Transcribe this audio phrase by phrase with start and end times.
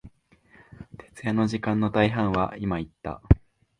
[1.13, 3.21] 徹夜の時間の大半は、今言った、